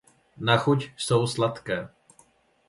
[0.37, 1.89] Na chuť jsou sladké.